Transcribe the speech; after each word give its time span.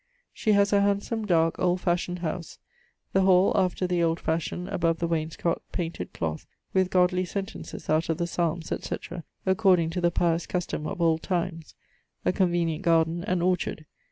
She 0.33 0.53
has 0.53 0.73
a 0.73 0.81
handsome 0.81 1.27
darke 1.27 1.59
old 1.59 1.79
fashioned 1.81 2.21
howse. 2.25 2.57
The 3.13 3.21
hall, 3.21 3.51
after 3.55 3.85
the 3.85 4.01
old 4.01 4.19
fashion, 4.19 4.67
above 4.67 4.97
the 4.97 5.05
wainscot, 5.07 5.61
painted 5.71 6.11
cloath, 6.11 6.47
with 6.73 6.89
godly 6.89 7.23
sentences 7.23 7.87
out 7.87 8.09
of 8.09 8.17
the 8.17 8.25
Psalmes, 8.25 8.71
etc., 8.71 9.23
according 9.45 9.91
to 9.91 10.01
the 10.01 10.09
pious 10.09 10.47
custome 10.47 10.87
of 10.87 11.03
old 11.03 11.21
times; 11.21 11.75
a 12.25 12.33
convenient 12.33 12.81
garden 12.83 13.23
and 13.25 13.43
orchard. 13.43 13.85